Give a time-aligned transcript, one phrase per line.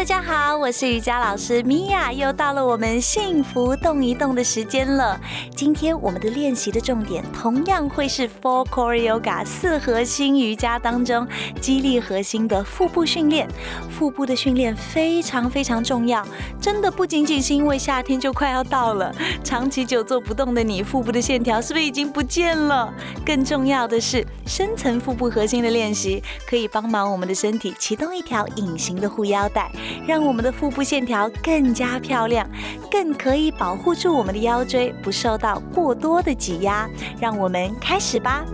[0.00, 5.20] 大家好，我是瑜伽老师米娅，又到了我们幸福动一动的时间了。
[5.54, 11.28] 今天我们的练习的重点同样会是 Four Core Yoga 四核心瑜伽当中
[11.60, 13.46] 激励核心的腹部训练。
[13.90, 16.26] 腹部的训练非常非常重要，
[16.58, 22.90] 真的不仅仅是因为夏天就快要到了，长期久坐不动的你，腹部的线条是不是已经不见了？
[23.22, 29.70] 更重要的是，深层腹部核心的练习可以帮忙我们的身体启动一条隐形的护腰带。
[30.06, 32.48] 让我们的腹部线条更加漂亮，
[32.90, 36.88] 更可以保护住我们的腰椎不受到过多的挤压。
[37.20, 38.44] 让我们开始吧。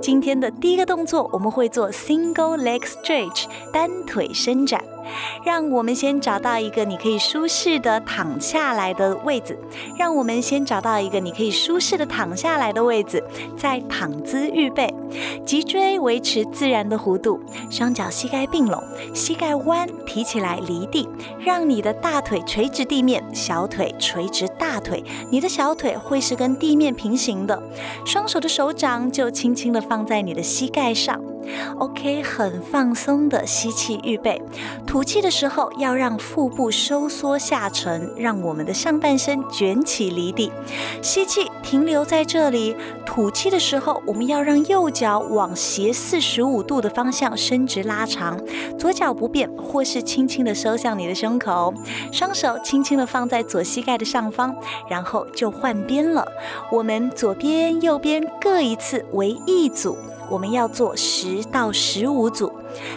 [0.00, 4.82] 今天的第一个动作，我们会做 single leg stretch 单腿伸展。
[5.44, 9.58] 让我们先找到一个你可以舒适的躺下来的位置。
[9.98, 13.22] 让我们先找到一个你可以舒适的躺下来的位置，
[13.56, 14.94] 在躺姿预备，
[15.44, 17.40] 脊椎维持自然的弧度，
[17.70, 21.08] 双脚膝盖并拢，膝盖弯，提起来离地，
[21.40, 27.60] 让你的大腿垂直地面，小腿垂直大腿，你的小腿会是跟地面平行的，
[28.06, 31.20] 双手的手掌就轻轻的放在你的膝盖上。
[31.78, 34.40] OK，很放松的吸气，预备。
[34.86, 40.52] 吐气的时候要让腹部收缩下沉，让我们的上半身卷起离地。
[41.02, 42.76] 吸气，停留在这里。
[43.06, 48.38] 吐气的时候，我们要让右脚往斜四十五度的方向伸直拉长，
[48.78, 51.74] 左脚不变，或是轻轻的收向你的胸口，
[52.12, 54.54] 双手轻轻的放在左膝盖的上方，
[54.88, 56.24] 然后就换边了。
[56.70, 59.96] 我们左边、右边各一次为一组。
[60.30, 62.52] 我们要做十十到十五组。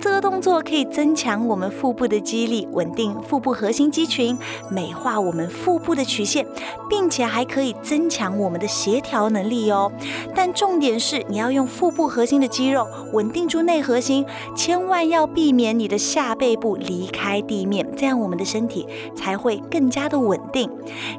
[0.00, 4.36] 这个动作可以增强我们腹部的肌力，稳定腹部核心肌群，
[4.70, 6.46] 美化我们腹部的曲线，
[6.88, 9.90] 并且还可以增强我们的协调能力哦。
[10.34, 20.70] 但重点是你要用腹部核心的肌肉稳定住内核心，千万要避免你的下背部离开地面，这样我们的身体才会更加的稳定。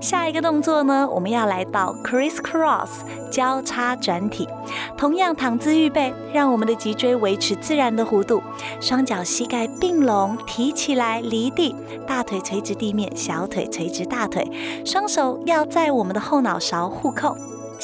[0.01, 2.89] 下一个动作呢，我们要来到 crisscross
[3.31, 4.47] 交叉转体，
[4.97, 8.34] 同样躺姿预备，让我们的脊椎维持自然的弧度。
[8.79, 11.75] 双脚膝盖并拢，提起来离地，
[12.07, 14.49] 大腿垂直地面，小腿垂直大腿，
[14.85, 17.35] 双手要在我们的后脑勺互扣。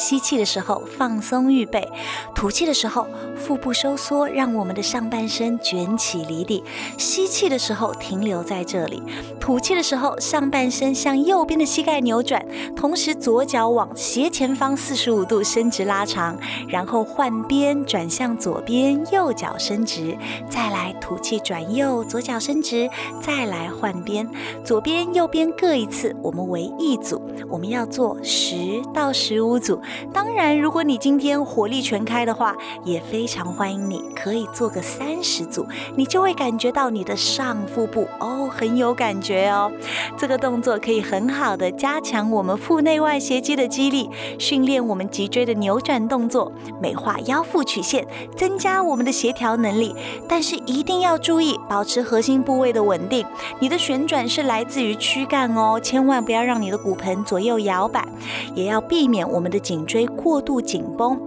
[0.01, 1.87] 吸气的时候放松预备，
[2.33, 6.63] 吐气的时候腹部收缩，让我们的上半身卷起离地。
[6.97, 9.03] 吸气的时候停留在这里，
[9.39, 12.43] 吐气的时候上半身向右边的膝盖扭转，
[12.75, 16.35] 同时左脚往斜前方四十五度伸直拉长，
[16.67, 20.17] 然后换边转向左边，右脚伸直，
[20.49, 22.89] 再来吐气转右，左脚伸直，
[23.21, 24.27] 再来换边，
[24.65, 29.79] 左边右边各一次，我们为一组，我们要做十到十五组。
[30.13, 35.65] 当然，如果你今天火力全开的话，也非常欢迎你可以做个三十组，
[35.95, 39.71] 你就会感觉到你的上腹部哦很有感觉哦。
[40.17, 49.95] 这个动作可以很好的加强我们腹内外斜肌的肌力，训练我们脊椎的扭转动作，美化腰腹曲线，增加我们的协调能力。
[50.27, 53.25] 但是一定要注意保持核心部位的稳定，
[53.59, 58.05] 你的旋转是来自于躯干哦，千万不要让你的骨盆左右摇摆，
[58.53, 59.61] 也要避免我们的。
[59.71, 61.17] 颈椎过度紧绷，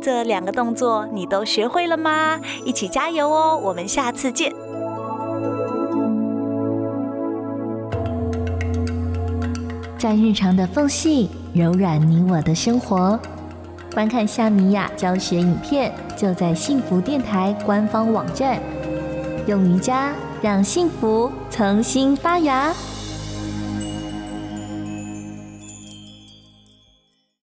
[0.00, 2.40] 这两个动作你都学会了吗？
[2.64, 3.56] 一起加油哦！
[3.62, 4.52] 我们下次见。
[9.96, 13.16] 在日常的缝隙柔软你我的生活，
[13.94, 18.60] 观看夏米雅教学影片，就在幸福电台官方网站。
[19.46, 22.74] 用瑜伽让幸福重新发芽。